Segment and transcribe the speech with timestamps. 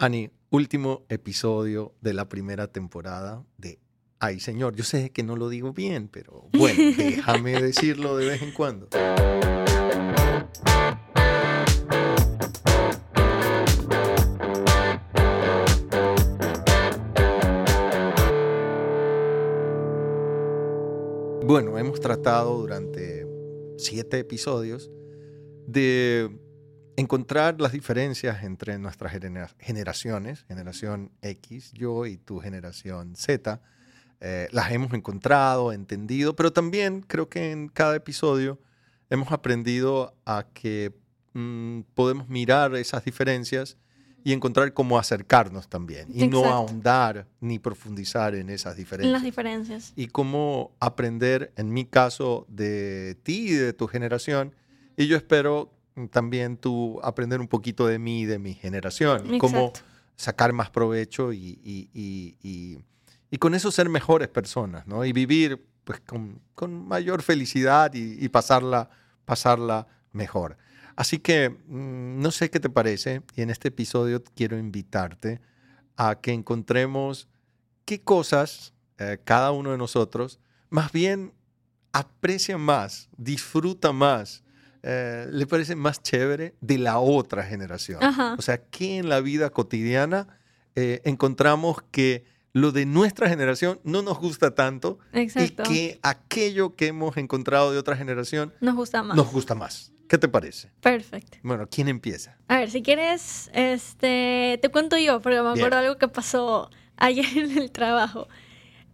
[0.00, 3.80] Ani, último episodio de la primera temporada de
[4.20, 4.76] Ay Señor.
[4.76, 8.86] Yo sé que no lo digo bien, pero bueno, déjame decirlo de vez en cuando.
[21.44, 23.26] Bueno, hemos tratado durante
[23.78, 24.92] siete episodios
[25.66, 26.30] de
[26.98, 29.12] encontrar las diferencias entre nuestras
[29.60, 33.60] generaciones, generación X, yo y tu generación Z.
[34.20, 38.58] Eh, las hemos encontrado, entendido, pero también creo que en cada episodio
[39.10, 40.92] hemos aprendido a que
[41.34, 43.76] mm, podemos mirar esas diferencias
[44.24, 49.06] y encontrar cómo acercarnos también y no ahondar ni profundizar en esas diferencias.
[49.06, 49.92] En las diferencias.
[49.94, 54.52] Y cómo aprender, en mi caso, de ti y de tu generación.
[54.96, 59.72] Y yo espero también tú aprender un poquito de mí y de mi generación, cómo
[60.14, 65.04] sacar más provecho y, y, con eso ser mejores personas, ¿no?
[65.04, 68.90] Y vivir pues con, con mayor felicidad y, pasarla,
[69.24, 70.58] pasarla mejor.
[70.96, 75.40] Así que mm, no sé qué te parece y en este episodio quiero invitarte
[75.96, 77.28] a que encontremos
[77.84, 81.32] qué cosas eh, cada uno de nosotros más bien
[81.92, 84.44] aprecia más, disfruta más,
[84.90, 88.00] eh, le parece más chévere de la otra generación.
[88.38, 90.28] O sea, que en la vida cotidiana
[90.76, 96.86] eh, encontramos que lo de nuestra generación no nos gusta tanto y que aquello que
[96.86, 99.14] hemos encontrado de otra generación nos gusta más.
[99.14, 99.92] Nos gusta más.
[100.08, 100.70] ¿Qué te parece?
[100.80, 101.36] Perfecto.
[101.42, 102.38] Bueno, ¿quién empieza?
[102.48, 107.26] A ver, si quieres, este, te cuento yo, porque me acuerdo algo que pasó ayer
[107.36, 108.26] en el trabajo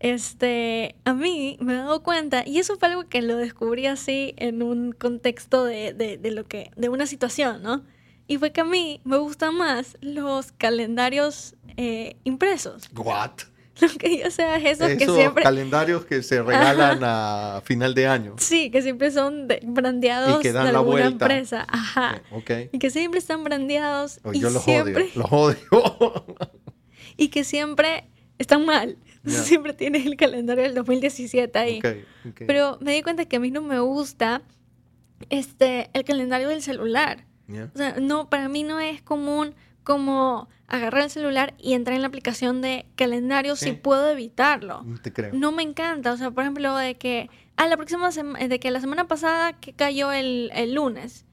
[0.00, 4.34] este, a mí me he dado cuenta, y eso fue algo que lo descubrí así
[4.36, 7.84] en un contexto de, de, lo que, de una situación, ¿no?
[8.27, 12.89] Y fue que a mí me gustan más los calendarios eh, impresos.
[12.97, 13.33] ¿What?
[13.81, 15.42] Lo que yo sé es eso que siempre...
[15.42, 18.36] calendarios que se regalan a final de año.
[18.39, 21.67] Sí, que siempre son brandeados de alguna empresa.
[21.68, 22.23] Ajá.
[22.30, 22.70] Okay.
[22.73, 24.20] Y que siempre están brandeados.
[24.33, 25.05] y yo los siempre...
[25.05, 26.24] odio, los odio.
[27.17, 28.08] y que siempre
[28.39, 28.97] están mal.
[29.45, 31.80] Siempre tienes el calendario del 2017 ahí.
[32.46, 34.42] Pero me di cuenta que a mí no me gusta
[35.30, 37.27] este, el calendario del celular.
[37.48, 42.02] O sea, no, para mí no es común como agarrar el celular y entrar en
[42.02, 44.83] la aplicación de calendario si puedo evitarlo.
[44.83, 45.35] Mm, te creo.
[45.35, 46.12] No me encanta.
[46.12, 49.74] O sea, por ejemplo, de que, a la próxima de que la semana pasada que
[49.74, 51.27] cayó el, el lunes,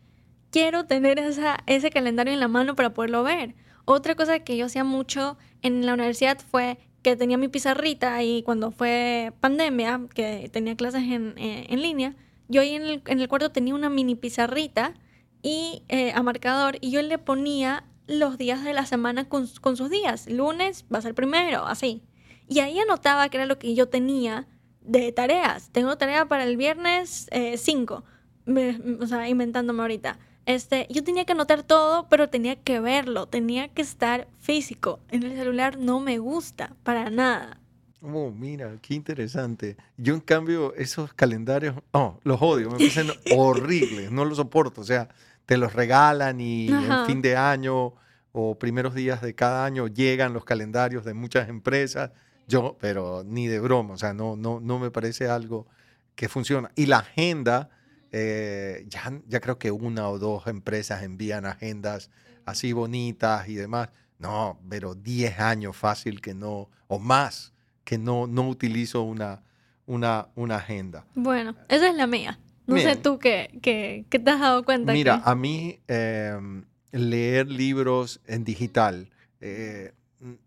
[0.51, 3.55] quiero tener esa, ese calendario en la mano para poderlo ver.
[3.85, 8.43] Otra cosa que yo hacía mucho en la universidad fue que tenía mi pizarrita y
[8.43, 12.15] cuando fue pandemia, que tenía clases en, eh, en línea,
[12.47, 14.93] yo ahí en el, en el, cuarto tenía una mini pizarrita
[15.41, 19.77] y eh, a marcador y yo le ponía los días de la semana con, con,
[19.77, 20.29] sus días.
[20.29, 22.03] Lunes va a ser primero, así.
[22.47, 24.47] Y ahí anotaba que era lo que yo tenía
[24.81, 25.69] de tareas.
[25.71, 28.03] Tengo tarea para el viernes 5,
[28.47, 30.19] eh, o sea, inventándome ahorita.
[30.45, 34.99] Este, yo tenía que anotar todo, pero tenía que verlo, tenía que estar físico.
[35.09, 37.59] En el celular no me gusta para nada.
[38.01, 39.77] Oh, mira, qué interesante.
[39.97, 44.81] Yo, en cambio, esos calendarios, oh, los odio, me parecen horribles, no los soporto.
[44.81, 45.09] O sea,
[45.45, 47.93] te los regalan y en fin de año
[48.31, 52.11] o primeros días de cada año llegan los calendarios de muchas empresas.
[52.47, 55.67] Yo, pero ni de broma, o sea, no, no, no me parece algo
[56.15, 56.71] que funciona.
[56.75, 57.69] Y la agenda,
[58.11, 62.09] eh, ya, ya creo que una o dos empresas envían agendas
[62.45, 63.89] así bonitas y demás.
[64.19, 69.41] No, pero 10 años fácil que no, o más, que no, no utilizo una,
[69.87, 71.05] una, una agenda.
[71.15, 72.39] Bueno, esa es la mía.
[72.67, 74.93] No sé tú qué, qué, qué, te has dado cuenta.
[74.93, 79.09] Mira, a mí em, leer libros en digital,
[79.41, 79.93] eh,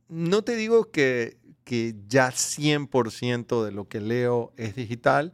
[0.09, 5.33] no te digo que, que ya 100% de lo que leo es digital,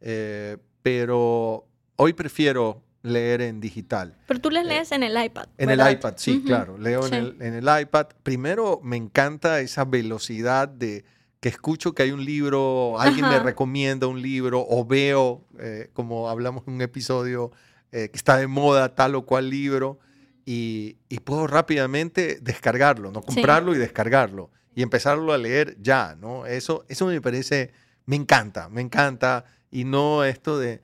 [0.00, 1.66] eh, pero
[2.02, 4.16] Hoy prefiero leer en digital.
[4.26, 5.48] Pero tú les eh, lees en el iPad.
[5.58, 6.78] En el iPad, sí, claro.
[6.78, 8.06] Leo En, el, en, el, iPad.
[8.22, 11.04] Primero, me encanta esa velocidad de
[11.40, 16.30] que escucho que hay un libro, alguien me recomienda un libro o veo, eh, como
[16.30, 17.50] hablamos en un episodio,
[17.92, 19.98] eh, que está de moda tal o cual libro
[20.46, 23.20] y, y puedo rápidamente descargarlo, ¿no?
[23.20, 26.46] Comprarlo y descargarlo y empezarlo a leer ya, ¿no?
[26.46, 27.72] Eso, eso me parece,
[28.06, 30.80] me encanta, me encanta y no esto de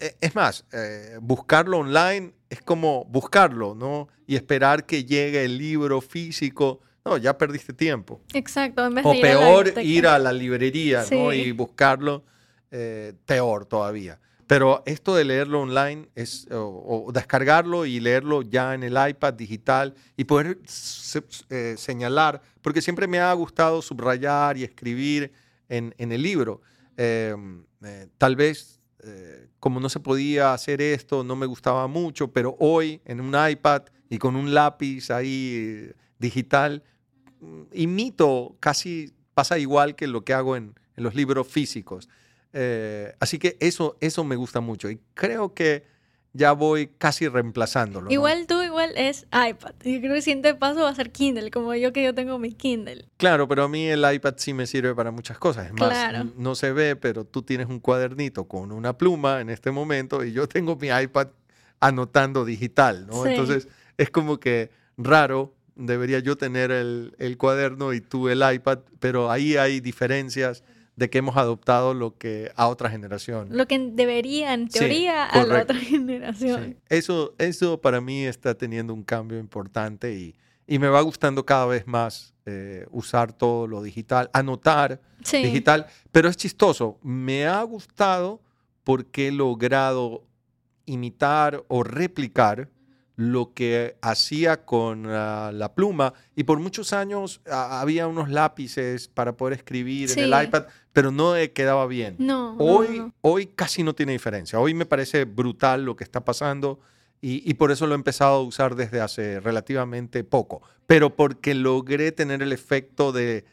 [0.00, 4.08] e, es más, eh, buscarlo online es como buscarlo, ¿no?
[4.26, 6.80] Y esperar que llegue el libro físico.
[7.04, 8.20] No, ya perdiste tiempo.
[8.34, 8.86] Exacto.
[8.86, 11.32] o peor, ir a la librería, ¿no?
[11.32, 12.24] Y buscarlo,
[12.70, 14.18] eh, peor todavía.
[14.46, 19.94] Pero esto de leerlo online es, o, descargarlo y leerlo ya en el iPad digital
[20.16, 20.58] y poder
[21.50, 25.32] eh, señalar, porque siempre me ha gustado subrayar y escribir
[25.68, 26.62] en, en el libro.
[26.96, 28.77] Em, eh, tal vez,
[29.08, 33.34] eh, como no se podía hacer esto, no me gustaba mucho, pero hoy en un
[33.34, 36.82] iPad y con un lápiz ahí digital,
[37.40, 42.08] mm, imito casi, pasa igual que lo que hago en, en los libros físicos.
[42.52, 45.84] Eh, así que eso, eso me gusta mucho y creo que
[46.38, 48.10] ya voy casi reemplazándolo.
[48.10, 49.72] Igual tú, igual es iPad.
[49.84, 52.38] Yo creo que el siguiente paso va a ser Kindle, como yo que yo tengo
[52.38, 53.06] mi Kindle.
[53.16, 55.66] Claro, pero a mí el iPad sí me sirve para muchas cosas.
[55.66, 59.72] Es más, no se ve, pero tú tienes un cuadernito con una pluma en este
[59.72, 61.28] momento y yo tengo mi iPad
[61.80, 63.26] anotando digital, ¿no?
[63.26, 65.54] Entonces es como que raro.
[65.74, 70.64] Debería yo tener el, el cuaderno y tú el iPad, pero ahí hay diferencias
[70.98, 73.50] de que hemos adoptado lo que a otra generación.
[73.52, 76.76] Lo que debería, en teoría, a la otra generación.
[76.88, 80.34] Eso, eso para mí está teniendo un cambio importante y,
[80.66, 85.00] y me va gustando cada vez más eh, usar todo lo digital, anotar
[85.30, 86.98] digital, pero es chistoso.
[87.04, 88.42] Me ha gustado
[88.82, 90.24] porque he logrado
[90.84, 92.68] imitar o replicar
[93.18, 96.14] lo que hacía con ah, la pluma.
[96.36, 101.10] Y por muchos años ah, había unos lápices para poder escribir en el iPad, pero
[101.10, 102.14] no quedaba bien.
[102.20, 104.60] No, hoy, hoy casi no tiene diferencia.
[104.60, 106.78] Hoy me parece brutal lo que está pasando
[107.20, 110.62] y, por eso lo he empezado a usar desde hace relativamente poco.
[110.86, 113.44] Pero porque logré tener el efecto de,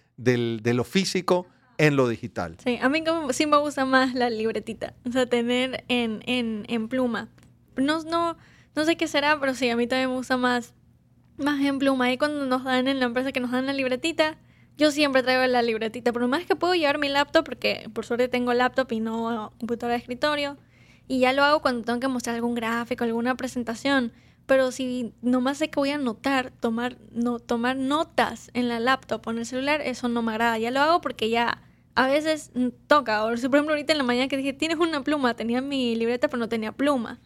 [0.64, 1.48] lo físico
[1.80, 2.56] en lo digital.
[2.64, 6.88] Sí, a mí sí me gusta más la libretita, o sea, tener en, en, en
[6.88, 7.30] pluma.
[7.76, 8.38] No, no,
[8.76, 10.74] no sé qué será, pero sí, a mí también me gusta más,
[11.38, 12.12] más en pluma.
[12.12, 14.38] Y cuando nos dan en la empresa que nos dan la libretita,
[14.78, 16.12] yo siempre traigo la libretita.
[16.12, 19.94] Pero más que puedo llevar mi laptop, porque por suerte tengo laptop y no computadora
[19.94, 20.58] de escritorio.
[21.08, 24.12] Y ya lo hago cuando tengo que mostrar algún gráfico, alguna presentación.
[24.46, 29.26] Pero si nomás sé que voy a anotar, tomar, no, tomar notas en la laptop
[29.26, 30.58] o en el celular, eso no me agrada.
[30.60, 31.62] Ya lo hago porque ya
[31.96, 32.52] a veces
[32.88, 33.24] toca.
[33.24, 36.28] O por ejemplo, ahorita en la mañana que dije, tienes una pluma, tenía mi libreta,
[36.28, 37.22] pero no tenía pluma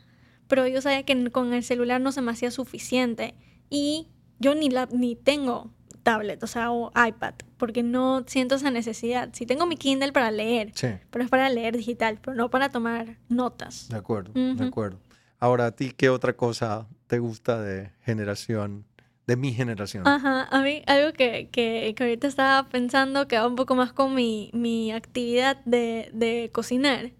[0.49, 3.35] pero yo sabía que con el celular no se me hacía suficiente
[3.69, 4.09] y
[4.39, 9.29] yo ni, la, ni tengo tablet, o sea, o iPad, porque no siento esa necesidad.
[9.33, 10.73] Si tengo mi Kindle para leer,
[11.11, 13.89] pero es para leer digital, pero no para tomar notas.
[13.89, 14.99] De acuerdo, de acuerdo.
[15.37, 18.85] Ahora, ¿a ti qué otra cosa te gusta de generación,
[19.27, 20.07] de mi generación?
[20.07, 23.93] Ajá, a mí algo que, que, que ahorita estaba pensando que va un poco más
[23.93, 27.11] con mi, mi actividad de, de cocinar.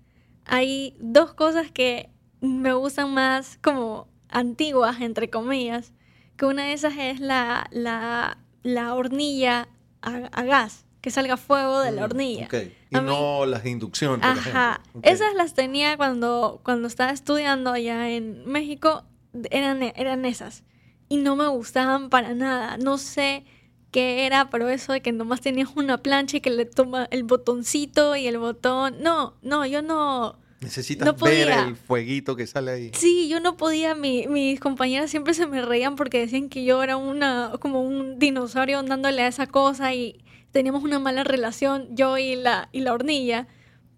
[0.46, 2.10] Hay dos cosas que
[2.41, 5.94] me gustan más como antiguas, entre comillas,
[6.38, 9.68] que una de esas es la, la, la hornilla
[10.01, 12.47] a, gas, que salga fuego de la mm, hornilla.
[12.89, 14.81] Y no las de inducción, por Ajá.
[15.03, 19.03] Esas las tenía cuando, cuando estaba estudiando allá en México,
[19.50, 20.63] eran, eran esas.
[21.09, 22.77] Y no me gustaban para nada.
[22.77, 23.44] No sé
[23.91, 27.24] qué era, pero eso de que nomás tenías una plancha y que le toma el
[27.24, 29.01] botoncito y el botón.
[29.01, 32.92] No, no, yo no Necesitas ver el fueguito que sale ahí.
[32.94, 36.84] Sí, yo no podía, mi, mis compañeras siempre se me reían porque decían que yo
[36.84, 40.22] era una como un dinosaurio dándole a esa cosa y
[40.52, 43.48] teníamos una mala relación yo y la, y la hornilla,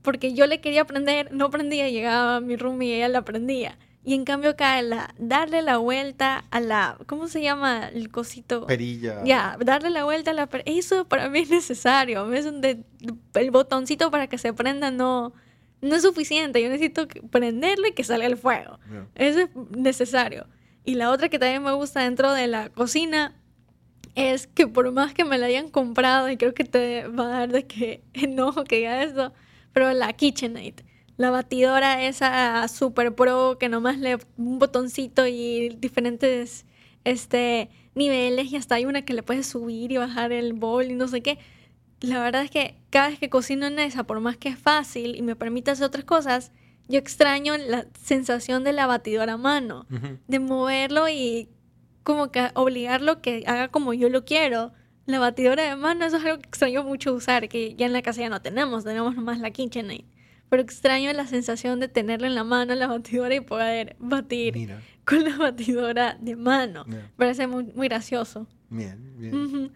[0.03, 3.77] porque yo le quería aprender, no aprendía, llegaba a mi room y ella la aprendía.
[4.03, 8.65] Y en cambio acá, la, darle la vuelta a la, ¿cómo se llama el cosito?
[8.65, 9.23] Perilla.
[9.23, 10.79] Ya, darle la vuelta a la perilla.
[10.79, 12.31] Eso para mí es necesario.
[12.33, 15.33] Es un el botoncito para que se prenda no
[15.81, 18.79] no es suficiente, yo necesito prenderlo y que salga el fuego.
[19.15, 20.47] Eso es necesario.
[20.83, 23.35] Y la otra que también me gusta dentro de la cocina
[24.15, 27.39] es que por más que me la hayan comprado, y creo que te va a
[27.39, 29.33] dar de que enojo que diga esto,
[29.73, 30.75] pero la KitchenAid,
[31.17, 36.65] la batidora esa super pro que nomás le un botoncito y diferentes
[37.03, 40.95] este, niveles y hasta hay una que le puedes subir y bajar el bol y
[40.95, 41.37] no sé qué
[42.01, 45.15] la verdad es que cada vez que cocino en esa, por más que es fácil
[45.15, 46.51] y me permite hacer otras cosas,
[46.87, 49.85] yo extraño la sensación de la batidora a mano,
[50.27, 51.49] de moverlo y
[52.03, 54.73] como que obligarlo que haga como yo lo quiero.
[55.05, 58.01] La batidora de mano, eso es algo que extraño mucho usar, que ya en la
[58.01, 60.05] casa ya no tenemos, tenemos nomás la KitchenAid.
[60.49, 65.23] Pero extraño la sensación de tenerlo en la mano, la batidora, y poder batir con
[65.23, 66.85] la batidora de mano.
[67.15, 68.47] Parece muy, muy gracioso.
[68.69, 69.71] Bien, bien.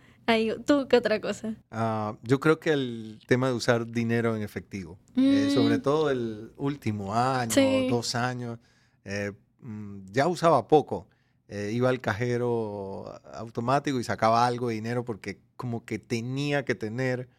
[0.65, 1.55] ¿Tú qué otra cosa?
[1.69, 5.81] Ah, yo creo que el tema de usar dinero en efectivo, eh, sobre mm.
[5.81, 7.53] todo el último año,
[7.89, 8.57] dos años,
[9.03, 11.07] eh, mm, ya usaba poco.
[11.47, 16.73] Eh, iba al cajero automático y sacaba algo de dinero porque como que tenía que
[16.73, 17.29] tener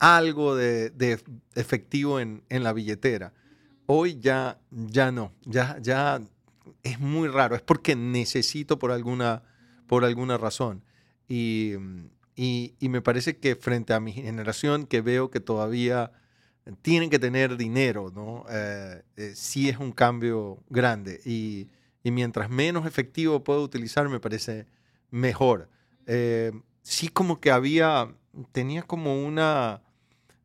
[0.00, 1.22] algo de,
[1.54, 3.32] efectivo en, en, la billetera.
[3.86, 6.20] Hoy ya, ya no, ya, ya
[6.82, 9.44] es muy raro, es porque necesito por alguna,
[9.86, 10.82] por alguna razón.
[11.28, 11.76] Y,
[12.34, 16.12] y, y, me parece que frente a mi generación, que veo que todavía
[16.82, 18.44] tienen que tener dinero, ¿no?
[18.48, 21.20] Eh, eh, sí es un cambio grande.
[21.24, 21.68] Y,
[22.02, 24.66] y, mientras menos efectivo puedo utilizar, me parece
[25.10, 25.68] mejor.
[26.06, 28.14] Eh, sí como que había,
[28.52, 29.82] tenía como una,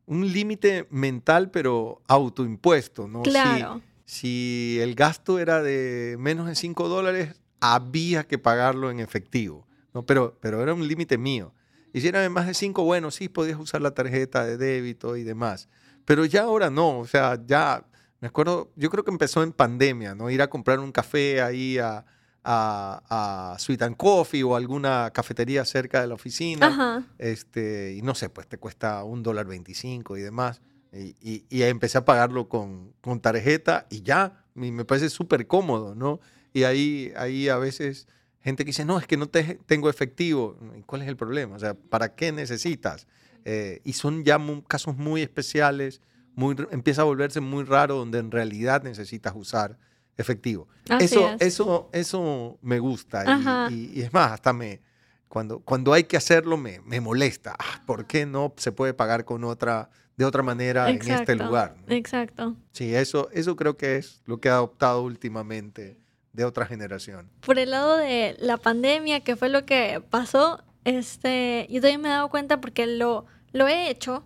[0.06, 3.22] un límite mental, pero autoimpuesto, ¿no?
[3.22, 3.80] Claro.
[4.04, 10.04] Si, el gasto era de menos de 5 dólares, había que pagarlo en efectivo, ¿no?
[10.04, 11.52] Pero, pero era un límite mío.
[11.92, 15.68] Y de más de 5, bueno, sí, podías usar la tarjeta de débito y demás.
[16.04, 17.84] Pero ya ahora no, o sea, ya,
[18.20, 20.30] me acuerdo, yo creo que empezó en pandemia, ¿no?
[20.30, 22.04] Ir a comprar un café ahí a,
[22.44, 27.06] a, Sweet and Coffee o alguna cafetería cerca de la oficina.
[27.18, 30.60] Este, y no sé, pues te cuesta un dólar veinticinco y demás.
[30.92, 36.20] Y, y, empecé a pagarlo con, con tarjeta y ya, me parece súper cómodo, ¿no?
[36.54, 38.08] Y ahí, ahí a veces
[38.48, 40.56] gente que dice, no, es que no te, tengo efectivo.
[40.86, 41.56] ¿Cuál es el problema?
[41.56, 43.06] O sea, ¿para qué necesitas?
[43.44, 46.00] Eh, y son ya casos muy especiales,
[46.34, 49.78] muy, empieza a volverse muy raro donde en realidad necesitas usar
[50.16, 50.66] efectivo.
[51.00, 53.68] eso, eso, eso me gusta.
[53.70, 54.80] Y, es más, hasta me,
[55.28, 57.54] cuando, cuando hay que hacerlo me, me molesta.
[57.58, 61.76] Ah, ¿Por qué no se puede pagar con otra, de otra manera en este lugar?
[61.88, 62.56] Exacto.
[62.72, 65.98] Sí, eso, eso creo que es lo que ha adoptado últimamente
[66.38, 67.28] de otra generación.
[67.40, 72.08] Por el lado de la pandemia, que fue lo que pasó, este, yo también me
[72.08, 74.24] he dado cuenta porque lo, lo he hecho,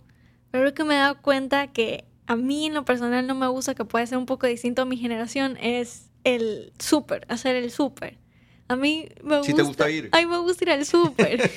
[0.51, 3.47] pero creo que me he dado cuenta que a mí en lo personal no me
[3.47, 7.71] gusta, que puede ser un poco distinto a mi generación, es el súper, hacer el
[7.71, 8.19] súper.
[8.69, 9.55] A mí me gusta...
[9.55, 10.11] te gusta ir?
[10.13, 11.51] A mí me gusta ir al súper.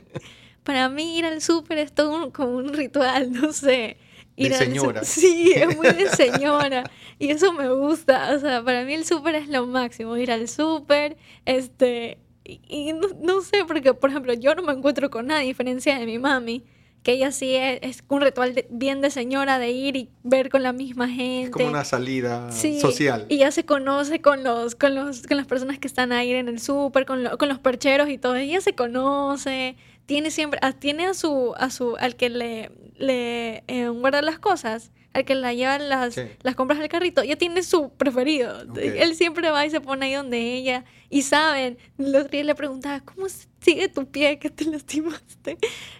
[0.62, 3.96] Para mí ir al súper es todo como un ritual, no sé.
[4.36, 5.00] Ir de señora.
[5.04, 6.90] Sí, es muy de señora.
[7.18, 8.34] y eso me gusta.
[8.34, 10.16] O sea, para mí el súper es lo máximo.
[10.16, 12.18] Ir al súper, este...
[12.44, 15.96] Y, no, no, sé, porque por ejemplo yo no me encuentro con nada, a diferencia
[15.96, 16.64] de mi mami
[17.02, 20.72] que ella sí es, un ritual bien de señora de ir y ver con la
[20.72, 21.46] misma gente.
[21.46, 23.26] Es como una salida social.
[23.28, 26.48] Y ya se conoce con los, con los, con las personas que están ahí en
[26.48, 28.36] el súper, con, con los percheros y todo.
[28.36, 33.64] Ella se conoce, tiene siempre, ah, tiene a su, a su, al que le, le
[33.66, 37.62] eh, guarda las cosas al que la lleva las, las compras al carrito, ella tiene
[37.62, 38.62] su preferido.
[38.76, 40.84] Él siempre va y se pone ahí donde ella.
[41.10, 43.26] Y saben, el otro día le preguntaba, ¿cómo
[43.60, 45.58] sigue tu pie que te lastimaste?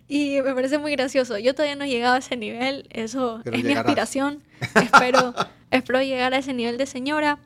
[0.09, 1.39] Y me parece muy gracioso.
[1.39, 4.43] Yo todavía no he llegado a ese nivel, eso es mi aspiración.
[4.61, 5.35] espero,
[5.71, 7.39] espero llegar a ese nivel de señora.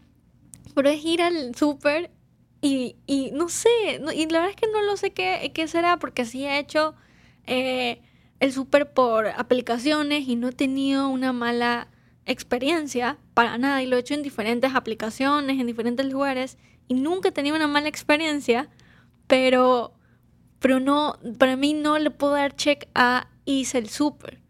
[0.75, 2.11] Pero es ir al súper
[2.67, 3.69] y, y, no sé,
[4.15, 6.95] y la verdad es que no lo sé qué, qué será, porque sí he hecho...
[7.47, 8.01] Eh,
[8.41, 11.89] el súper por aplicaciones y no he tenido una mala
[12.27, 16.59] experiencia para nada y lo he hecho en diferentes aplicaciones, en diferentes lugares
[16.89, 18.69] y nunca he tenido una mala experiencia,
[19.27, 19.95] pero,
[20.59, 24.41] pero no, para mí no le puedo dar check a hice el súper.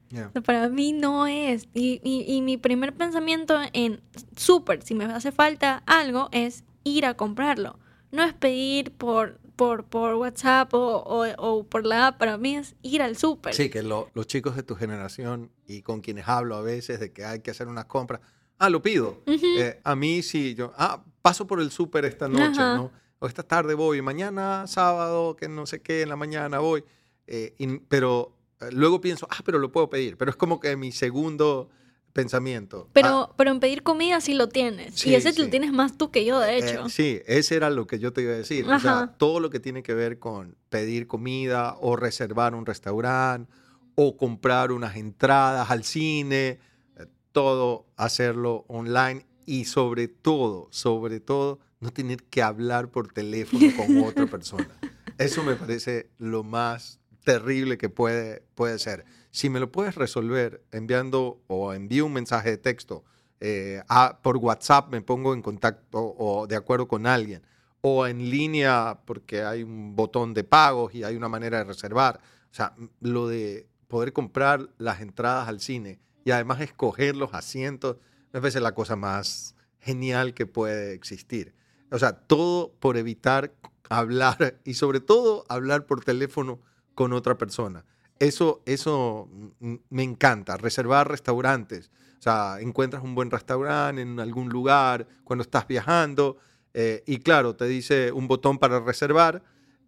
[0.45, 1.69] Para mí no es.
[1.75, 4.01] Y, y, y mi primer pensamiento en
[4.35, 7.79] súper, si me hace falta algo, es ir a comprarlo.
[8.13, 13.03] No es pedir por por, por WhatsApp o, por la app, para mí es ir
[13.03, 13.55] al súper.
[13.55, 17.25] Sí, que los chicos de tu generación y con quienes hablo a veces de que
[17.25, 18.21] hay que hacer unas compras,
[18.59, 19.23] ah, lo pido.
[19.27, 22.93] Eh, a mí sí, yo, ah, paso por el súper esta noche, ¿no?
[23.19, 26.85] O esta tarde voy, mañana sábado, que no sé qué, en la mañana voy.
[27.27, 27.57] Eh,
[27.89, 30.19] pero eh, luego pienso, ah, pero lo puedo pedir.
[30.19, 31.71] Pero es como que mi segundo
[32.17, 32.89] pensamiento.
[32.95, 33.35] Pero, ah.
[33.37, 35.07] pero en pedir comida sí lo tienes.
[35.07, 36.87] y ese lo tienes más tú que yo, de hecho.
[36.87, 38.67] Eh, sí, ese era lo que yo te iba a decir.
[38.67, 43.53] O sea, todo lo que tiene que ver con pedir comida o reservar un restaurante
[43.95, 46.59] o comprar unas entradas al cine,
[46.97, 53.67] eh, todo hacerlo online y sobre todo, sobre todo, no tener que hablar por teléfono
[53.77, 54.71] con otra persona.
[55.19, 59.05] Eso me parece lo más terrible que puede, puede ser.
[59.33, 63.05] Si me lo puedes resolver enviando o envío un mensaje de texto
[63.41, 63.83] eh,
[64.23, 67.43] por WhatsApp, me pongo en contacto o de acuerdo con alguien,
[67.81, 72.21] o en línea porque hay un botón de pagos y hay una manera de reservar.
[72.53, 77.97] O sea, lo de poder comprar las entradas al cine y además escoger los asientos,
[78.33, 81.57] me parece la cosa más genial que puede existir.
[81.91, 83.53] O sea, todo por evitar
[83.91, 86.61] hablar y sobre todo hablar por teléfono
[86.97, 87.85] con otra persona.
[88.19, 89.29] Eso, eso
[89.61, 91.91] me encanta, reservar restaurantes.
[92.19, 96.39] O sea, encuentras un buen restaurante en algún lugar cuando estás viajando
[96.75, 99.43] eh, y claro, te dice un botón para reservar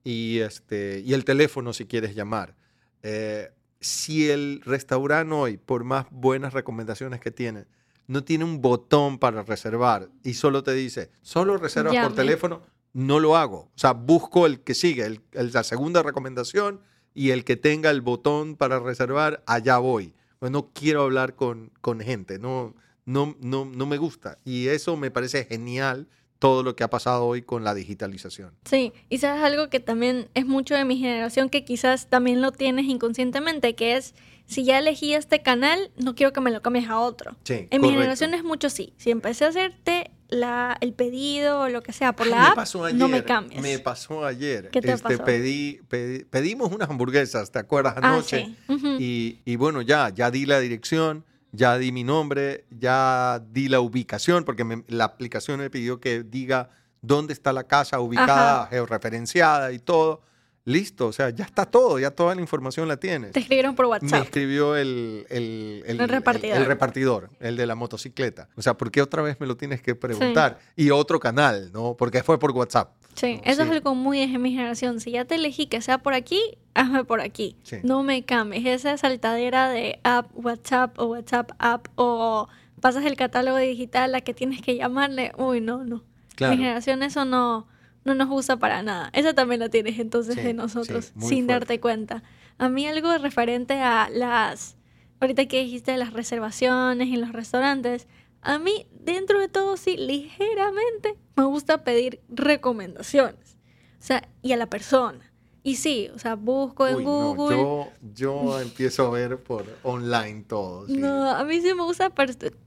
[0.04, 2.54] y, este, y el teléfono si quieres llamar.
[3.02, 3.50] Eh,
[3.80, 7.64] si el restaurante hoy, por más buenas recomendaciones que tiene,
[8.06, 12.62] no tiene un botón para reservar y solo te dice, solo reservas por teléfono,
[12.92, 13.58] no lo hago.
[13.74, 16.80] O sea, busco el que sigue, el- el- la segunda recomendación
[17.18, 20.12] y el que tenga el botón para reservar, allá voy.
[20.38, 24.38] Pues no quiero hablar con, con gente, no, no, no, no me gusta.
[24.44, 26.06] Y eso me parece genial,
[26.38, 28.52] todo lo que ha pasado hoy con la digitalización.
[28.64, 32.52] Sí, y sabes algo que también es mucho de mi generación que quizás también lo
[32.52, 34.14] tienes inconscientemente, que es,
[34.46, 37.32] si ya elegí este canal, no quiero que me lo cambies a otro.
[37.42, 37.90] Sí, En mi correcto.
[37.94, 38.92] generación es mucho sí.
[38.96, 42.54] Si empecé a hacerte la, el pedido o lo que sea por la me app,
[42.54, 43.60] pasó ayer, no me cambies.
[43.62, 44.68] Me pasó ayer.
[44.70, 45.24] ¿Qué te este, pasó?
[45.24, 47.94] Pedí, pedí- pedimos unas hamburguesas, ¿te acuerdas?
[47.96, 48.46] Ah, Anoche.
[48.46, 48.72] sí.
[48.72, 48.96] Ujú.
[48.98, 53.80] y, y bueno, ya, ya di la dirección, ya di mi nombre, ya di la
[53.80, 56.70] ubicación, porque me- la aplicación me pidió que diga
[57.00, 60.22] dónde está la casa ubicada, georreferenciada y todo.
[60.68, 63.32] Listo, o sea, ya está todo, ya toda la información la tienes.
[63.32, 64.24] Te escribieron por Me WhatsApp.
[64.24, 66.58] escribió el, el, El repartidor.
[66.58, 68.48] el repartidor, el de la motocicleta.
[68.54, 70.58] O sea, ¿por qué otra vez me lo tienes que preguntar?
[70.76, 71.94] Y otro canal, ¿no?
[71.96, 72.92] Porque fue por WhatsApp.
[73.14, 75.00] Sí, No, eso es algo muy de mi generación.
[75.00, 76.40] Si ya te elegí que sea por aquí,
[76.74, 77.56] hazme por aquí.
[77.62, 77.78] Sí.
[77.82, 78.66] No me cambies.
[78.66, 82.46] Esa saltadera de app, WhatsApp o WhatsApp app o
[82.80, 85.32] pasas el catálogo digital a que tienes que llamarle.
[85.38, 86.04] Uy, no, no.
[86.36, 86.52] Claro.
[86.54, 87.66] Mi generación eso no,
[88.08, 89.10] no nos gusta para nada.
[89.12, 91.52] Esa también la tienes entonces Sí, de nosotros, sí, sin fuerte.
[91.52, 92.22] darte cuenta.
[92.58, 94.76] A mí algo referente a las,
[95.20, 98.06] ahorita que dijiste de las reservaciones en los restaurantes,
[98.42, 103.56] a mí dentro de todo sí, ligeramente me gusta pedir recomendaciones.
[104.00, 105.24] O sea, y a la persona.
[105.64, 107.56] Y sí, o sea, busco en Uy, no, Google.
[107.56, 110.86] yo, yo empiezo a ver por online todo.
[110.86, 110.96] sí.
[110.96, 112.10] No, a mí sí me gusta,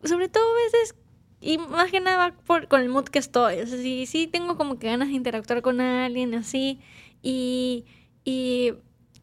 [0.03, 0.95] sobre todo a veces,
[1.41, 3.59] y más que nada por, con el mood que estoy.
[3.59, 6.79] O sea, sí, sí tengo como que ganas de interactuar con alguien así.
[7.23, 7.85] Y,
[8.23, 8.73] y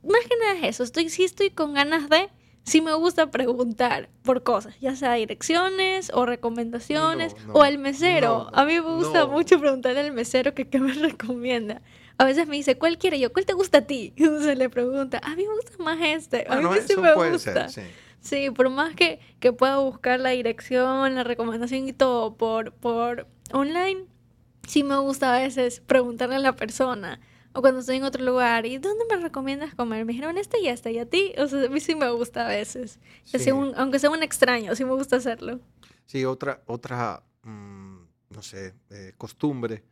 [0.03, 0.83] más que nada es eso.
[0.85, 2.29] Estoy, sí estoy con ganas de,
[2.65, 7.79] sí me gusta preguntar por cosas, ya sea direcciones o recomendaciones No, no, o al
[7.79, 8.49] mesero.
[8.53, 11.83] no, a mí me gusta mucho preguntarle al mesero que qué me recomienda.
[12.21, 13.33] A veces me dice, ¿cuál quiere yo?
[13.33, 14.13] ¿Cuál te gusta a ti?
[14.17, 16.45] Entonces le pregunta, a mí me gusta más este.
[16.49, 17.69] A Bueno, mí eso me puede gusta.
[17.69, 17.91] ser, sí.
[18.21, 23.27] Sí, por más que, que pueda buscar la dirección, la recomendación y todo por, por
[23.53, 24.05] online,
[24.67, 27.21] sí me gusta a veces preguntarle a la persona.
[27.55, 30.05] O cuando estoy en otro lugar, ¿y dónde me recomiendas comer?
[30.05, 31.33] Me dijeron este y este, ¿y a ti?
[31.39, 33.01] O sea, a mí sí me gusta a veces.
[33.25, 33.51] Sí.
[33.51, 35.61] un- aunque sea un extraño, sí me gusta hacerlo.
[36.05, 37.97] Sí, otra, otra mm,
[38.31, 39.85] no sé, eh, costumbre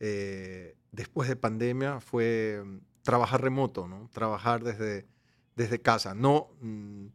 [0.00, 4.08] eh, después de pandemia fue mm, trabajar remoto, ¿no?
[4.12, 5.06] Trabajar desde,
[5.54, 6.14] desde casa.
[6.14, 7.06] No, mm,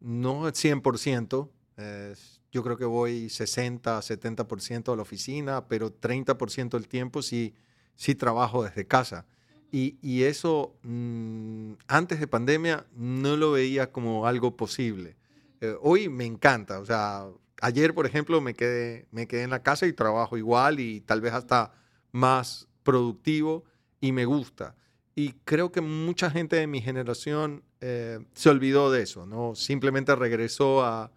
[0.00, 2.14] no al 100%, eh,
[2.50, 7.54] yo creo que voy 60, 70% a la oficina, pero 30% del tiempo sí,
[7.94, 9.26] sí trabajo desde casa.
[9.70, 15.16] Y, y eso mm, antes de pandemia no lo veía como algo posible.
[15.60, 17.26] Eh, hoy me encanta, o sea,
[17.60, 21.20] ayer por ejemplo me quedé, me quedé en la casa y trabajo igual y tal
[21.20, 21.72] vez hasta
[22.12, 23.64] más productivo
[24.00, 24.74] y me gusta.
[25.18, 29.56] Y creo que mucha gente de mi generación eh, se olvidó de eso, ¿no?
[29.56, 31.10] Simplemente regresó a,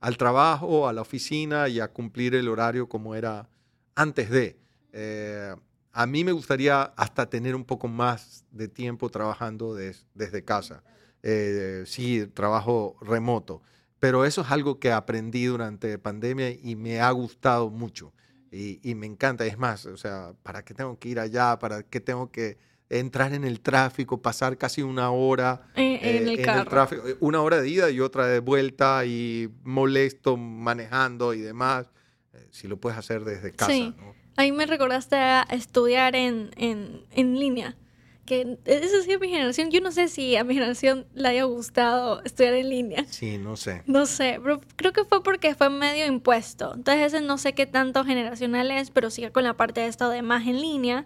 [0.00, 3.50] al trabajo, a la oficina y a cumplir el horario como era
[3.94, 4.58] antes de.
[4.94, 5.54] Eh,
[5.92, 10.82] a mí me gustaría hasta tener un poco más de tiempo trabajando des- desde casa.
[11.22, 13.60] Eh, sí, trabajo remoto.
[13.98, 18.14] Pero eso es algo que aprendí durante pandemia y me ha gustado mucho.
[18.50, 19.44] Y, y me encanta.
[19.44, 21.58] Es más, o sea, ¿para qué tengo que ir allá?
[21.58, 26.32] ¿Para qué tengo que entrar en el tráfico, pasar casi una hora En, en eh,
[26.34, 26.70] el carro.
[26.70, 27.08] tráfico?
[27.08, 31.86] Eh, Una hora de ida y otra de vuelta y molesto manejando y demás.
[32.34, 33.72] Eh, si lo puedes hacer desde casa.
[33.72, 33.94] Sí.
[33.98, 34.14] ¿no?
[34.36, 37.76] Ahí me recordaste a estudiar en, en, en línea.
[38.24, 39.70] Que eso sí es mi generación.
[39.72, 43.04] Yo no sé si a mi generación le haya gustado estudiar en línea.
[43.10, 43.82] Sí, no sé.
[43.86, 46.72] No sé, pero creo que fue porque fue medio impuesto.
[46.74, 50.08] Entonces ese no sé qué tanto generacional es, pero sí con la parte de esto
[50.08, 51.04] de más en línea.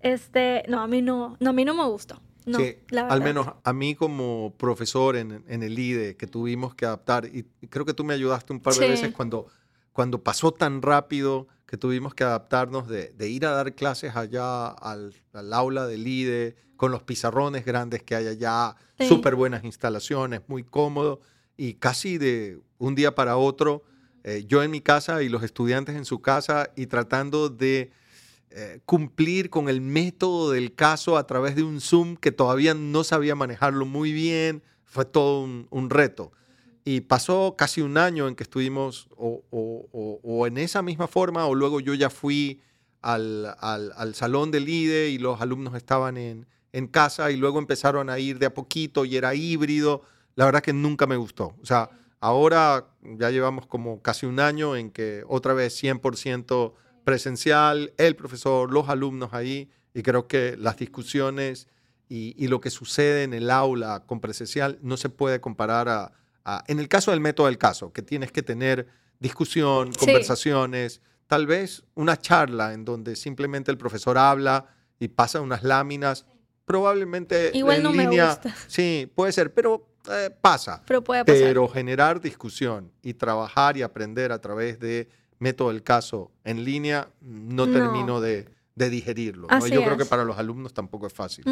[0.00, 2.20] Este, no, a mí no, no, a mí no me gustó.
[2.46, 6.74] No, sí, la al menos a mí como profesor en, en el IDE que tuvimos
[6.74, 8.88] que adaptar, y creo que tú me ayudaste un par de Sí.
[8.90, 9.48] veces cuando,
[9.92, 14.68] cuando pasó tan rápido que tuvimos que adaptarnos de, de ir a dar clases allá
[14.68, 19.06] al, al aula del IDE, con los pizarrones grandes que hay allá, Sí.
[19.08, 21.20] súper buenas instalaciones, muy cómodo,
[21.56, 23.82] y casi de un día para otro,
[24.24, 27.90] eh, yo en mi casa y los estudiantes en su casa, y tratando de
[28.50, 33.04] eh, cumplir con el método del caso a través de un Zoom que todavía no
[33.04, 34.62] sabía manejarlo muy bien.
[34.84, 36.32] Fue todo un, reto.
[36.84, 41.54] Y pasó casi un año en que estuvimos o, o- en esa misma forma o
[41.54, 42.60] luego yo ya fui
[43.02, 47.58] al, al- al salón del IDE y los alumnos estaban en, en casa y luego
[47.58, 50.02] empezaron a ir de a poquito y era híbrido.
[50.36, 51.54] La verdad que nunca me gustó.
[51.60, 56.72] O sea, Ahora ya llevamos como casi un año en que otra vez 100%
[57.08, 61.66] presencial, el profesor, los alumnos ahí, y creo que las discusiones
[62.06, 66.12] y, lo que sucede en el aula con presencial no se puede comparar a,
[66.66, 68.88] en el caso del método del caso, que tienes que tener
[69.20, 74.66] discusión, conversaciones, tal vez una charla en donde simplemente el profesor habla
[75.00, 76.26] y pasa unas láminas,
[76.66, 78.54] probablemente Igual no Me gusta.
[78.66, 80.82] Sí, puede ser, pero eh, pasa.
[80.86, 81.40] Pero puede pasar.
[81.40, 87.08] Pero generar discusión y trabajar y aprender a través de método del caso en línea,
[87.20, 89.48] no, termino de, digerirlo.
[89.70, 91.44] Yo creo que para los alumnos tampoco es fácil.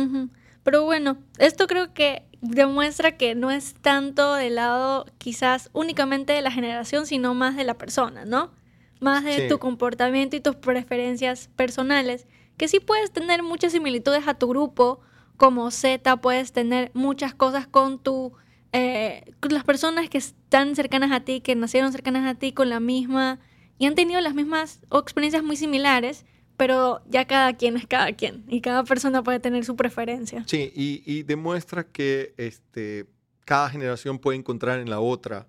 [0.63, 6.43] Pero bueno, esto creo que demuestra que no es tanto del lado quizás únicamente de
[6.43, 8.53] la generación, sino más de la persona, ¿no?
[9.01, 14.35] Más de tu comportamiento y tus preferencias personales, que sí puedes tener muchas similitudes a
[14.35, 15.01] tu grupo,
[15.37, 18.33] como Z, puedes tener muchas cosas con tu
[18.73, 22.81] eh, las personas que están cercanas a ti, que nacieron cercanas a ti con la
[22.81, 23.39] misma
[23.79, 26.25] y han tenido las mismas o experiencias muy similares,
[26.57, 30.45] pero ya cada quien es cada quien y cada persona puede tener su preferencia.
[30.47, 33.07] Sí, y, demuestra que este,
[33.45, 35.47] cada generación puede encontrar en la otra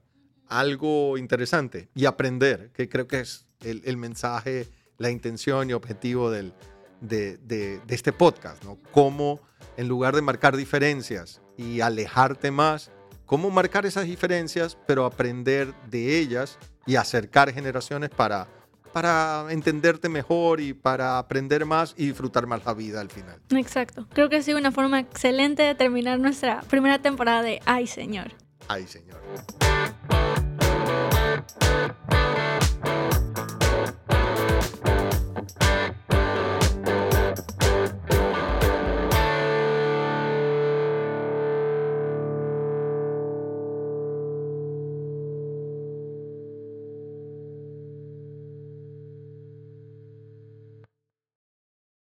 [0.47, 6.53] algo interesante y aprender, que creo que es el, mensaje, la intención y objetivo del,
[7.01, 8.77] de, de, este podcast, ¿no?
[8.91, 9.41] Cómo
[9.77, 12.91] en lugar de marcar diferencias y alejarte más,
[13.27, 18.47] cómo marcar esas diferencias, pero aprender de ellas y acercar generaciones para,
[18.91, 23.39] para entenderte mejor y para aprender más y disfrutar más la vida al final.
[23.51, 24.07] Exacto.
[24.13, 28.31] Creo que ha sido una forma excelente de terminar nuestra primera temporada de Ay Señor.
[28.67, 29.21] Ay Señor.